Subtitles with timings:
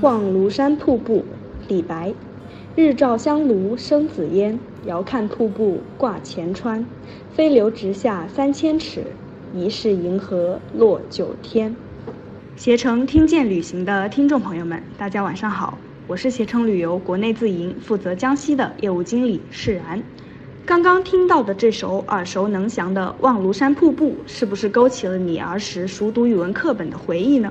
[0.00, 1.24] 望庐山瀑布，
[1.66, 2.14] 李白。
[2.76, 4.56] 日照香炉生紫烟，
[4.86, 6.86] 遥看瀑布挂前川。
[7.34, 9.02] 飞流直下三千尺，
[9.52, 11.74] 疑是银河落九天。
[12.54, 15.76] 携程听见旅行的听众朋友们，大家晚上好，
[16.06, 20.00] 我是携程旅游国内自营负责江西的业务经理释然。
[20.68, 27.50] 刚刚听到的这首耳熟能详的《望庐山瀑布》，是不是勾起了你儿时熟读语文课本的回忆呢？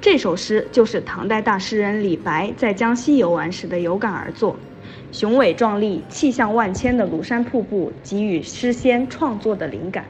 [0.00, 4.56] 这首诗就是唐代大诗人李白在江西游玩时的有感而作，
[5.12, 10.04] 雄伟壮丽、气象万千的庐山瀑布给予诗仙创作的灵感，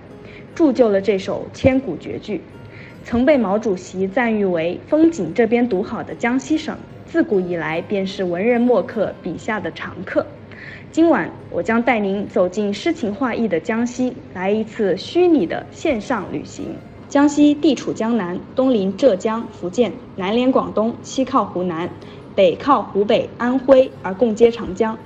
[0.54, 2.40] 铸就了这首千古绝句。
[3.04, 10.24] 曾被毛主席赞誉为“风景这边独好”的江西省，自古以来便是文人墨客笔下的常客。
[10.92, 16.74] 今晚我将带您走进诗情画意的江西，来一次虚拟的线上旅行。
[17.08, 21.90] 江西地处江南，东临浙江、福建，南连广东，西靠湖南，
[22.34, 24.96] 北靠湖北、安徽，而共接长江。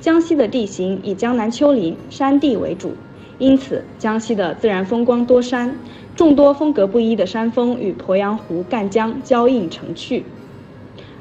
[0.00, 2.92] 江西的地形以江南丘陵、山地为主，
[3.38, 5.74] 因此江西的自然风光多山，
[6.14, 10.24] 众多风格不一的山峰与鄱阳湖、赣江交映成趣。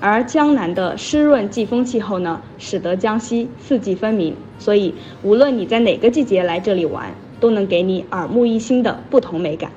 [0.05, 9.71] 而江南的湿润季风气候呢，使得江西四季分明，所以无论你在哪个季节来这里玩，都能给你耳目一新的不同美感。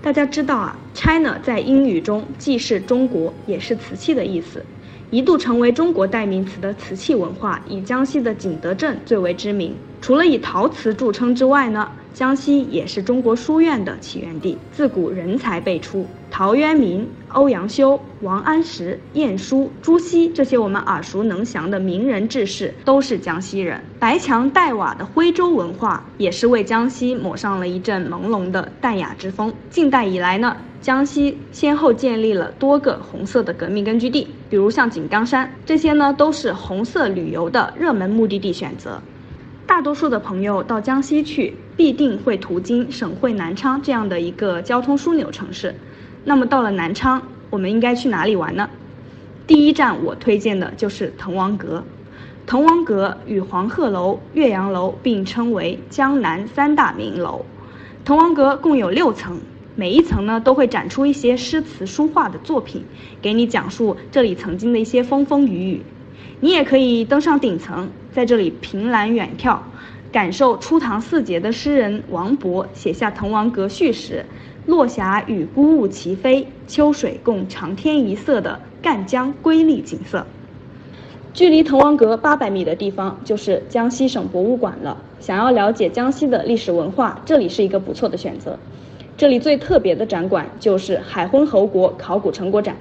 [0.00, 4.64] 大家知道啊，China 在英语中既是中国，也是瓷器的意思。
[5.10, 9.74] 一度成为中国代名词的瓷器文化，以江西的景德镇最为知名。
[10.00, 11.86] 除了以陶瓷著称之外呢？
[12.14, 16.06] 江西也是中国书院的起源地，自古人才辈出。
[16.42, 23.80] 陶渊明、欧阳修、王安石、晏殊、朱熹这些我们耳熟能详的名人志士都是江西人。
[24.00, 29.54] 白墙黛瓦的徽州文化也是为江西抹上了一阵朦胧的淡雅之风。
[29.70, 39.00] 近代以来呢，江西先后建立了多个红色的革命根据地，比如像井冈山，这些呢都是红色旅游的热门目的地选择。
[39.64, 45.72] 大多数的朋友到江西去，必定会途经省会南昌这样的一个交通枢纽城市。
[46.24, 48.68] 那么到了南昌，我们应该去哪里玩呢？
[49.46, 51.82] 第一站我推荐的就是滕王阁。
[52.46, 57.44] 滕王阁与黄鹤楼、岳阳楼并称为江南三大名楼。
[58.04, 59.40] 滕王阁共有六层，
[59.74, 62.84] 每一层呢都会展出一些诗词书画的作品，
[63.20, 65.82] 给你讲述这里曾经的一些风风雨雨。
[66.40, 69.58] 你也可以登上顶层，在这里凭栏远眺，
[70.10, 74.26] 感受初唐四杰的诗人王勃写下《滕王阁序》时
[74.66, 80.24] “落霞与孤鹜齐飞，秋水共长天一色”的赣江瑰丽景色。
[81.34, 84.96] 距离滕王阁八百米的地方就是江西省博物馆了。
[85.18, 88.56] 想要了解江西的历史文化，这里是一个不错的选择。
[89.16, 92.76] 这里最特别的展馆就是海昏侯国考古成果展。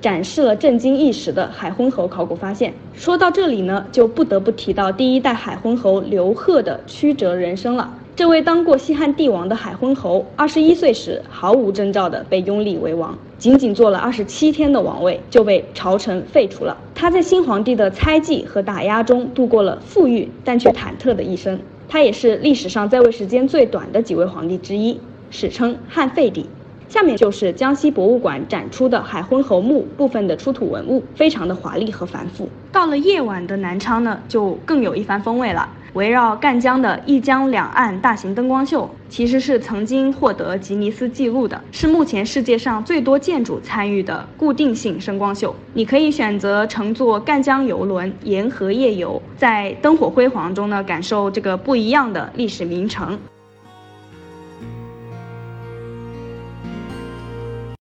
[0.00, 2.74] 展示了震惊一时的海昏侯考古发现。
[2.92, 7.90] 说到这里呢，就不得不提到第一代海昏侯刘贺的曲折人生了。
[8.16, 16.76] 这位当过西汉帝王的海昏侯，二十一岁时毫无征兆的被拥立为王，仅仅做了二十七天的王位就被朝臣废除了。
[16.94, 21.58] 他在新皇帝的猜忌和打压中度过了富裕但却忐忑的一生。
[21.88, 25.00] 他也是历史上在位时间最短的几位皇帝之一，
[25.32, 26.46] 史称汉废帝。
[26.88, 32.48] 下面就是江西博物馆展出的海昏侯墓部分的出土文物，非常的华丽和繁复。
[32.70, 35.68] 到了夜晚的南昌呢，就更有一番风味了。
[35.94, 45.54] 围绕赣江的一江两岸大型灯光秀，其实是曾经获得吉尼斯纪录的，是目前世界上最多建筑参与的固定性声光秀。
[45.72, 53.16] 你可以选择乘坐赣江游轮沿河夜游，在灯火辉煌中呢，感受这个不一样的历史名城。